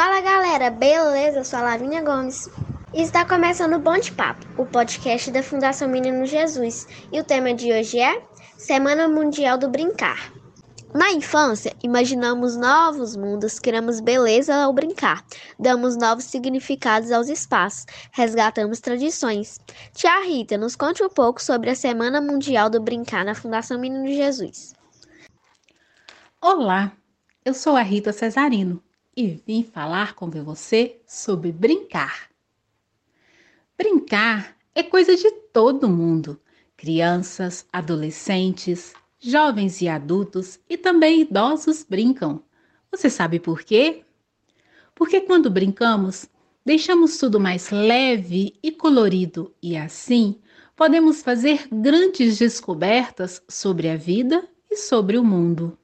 [0.00, 1.40] dia, beleza?
[1.40, 2.48] Eu sou a Lavínia Gomes.
[2.94, 6.88] Está começando o Bom de Papo, o podcast da Fundação Menino Jesus.
[7.12, 8.22] E o tema de hoje é
[8.56, 10.32] Semana Mundial do Brincar.
[10.94, 15.22] Na infância, imaginamos novos mundos, criamos beleza ao brincar,
[15.58, 19.60] damos novos significados aos espaços, resgatamos tradições.
[19.92, 24.08] Tia Rita, nos conte um pouco sobre a Semana Mundial do Brincar na Fundação Menino
[24.08, 24.72] Jesus.
[26.40, 26.90] Olá,
[27.44, 28.82] eu sou a Rita Cesarino
[29.16, 32.30] e vim falar com você sobre brincar.
[33.76, 36.40] Brincar é coisa de todo mundo:
[36.76, 42.42] crianças, adolescentes, jovens e adultos e também idosos brincam.
[42.90, 44.04] Você sabe por quê?
[44.94, 46.28] Porque quando brincamos,
[46.64, 50.40] deixamos tudo mais leve e colorido e assim
[50.76, 55.76] podemos fazer grandes descobertas sobre a vida e sobre o mundo.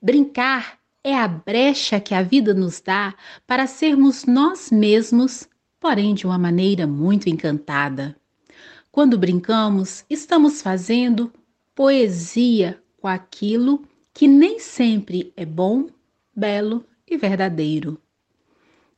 [0.00, 3.14] Brincar é a brecha que a vida nos dá
[3.46, 5.46] para sermos nós mesmos,
[5.78, 8.16] porém de uma maneira muito encantada.
[8.90, 11.30] Quando brincamos, estamos fazendo
[11.74, 15.88] poesia com aquilo que nem sempre é bom,
[16.34, 18.00] belo e verdadeiro.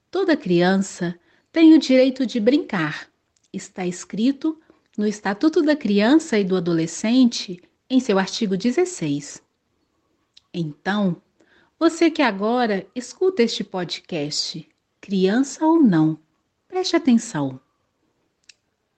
[0.08, 1.18] Toda criança
[1.50, 3.08] tem o direito de brincar.
[3.52, 4.60] Está escrito
[4.96, 9.42] no Estatuto da Criança e do Adolescente, em seu artigo 16.
[10.52, 11.20] Então,
[11.78, 14.66] você que agora escuta este podcast,
[15.00, 16.18] criança ou não,
[16.66, 17.60] preste atenção.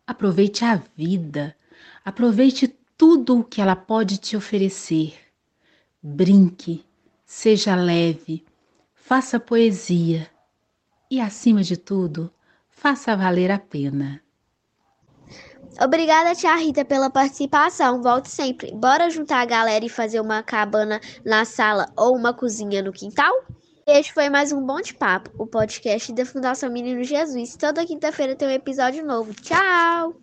[0.07, 1.57] Aproveite a vida,
[2.05, 5.19] aproveite tudo o que ela pode te oferecer.
[6.01, 6.85] Brinque,
[7.27, 8.45] seja leve,
[8.95, 10.31] faça poesia
[11.11, 12.33] e, acima de tudo,
[12.69, 14.23] faça valer a pena.
[15.81, 18.03] Obrigada, tia Rita, pela participação.
[18.03, 18.73] Volte sempre.
[18.73, 23.33] Bora juntar a galera e fazer uma cabana na sala ou uma cozinha no quintal?
[23.87, 27.57] Este foi mais um Bom de Papo, o podcast da Fundação Menino Jesus.
[27.57, 29.33] Toda quinta-feira tem um episódio novo.
[29.35, 30.14] Tchau!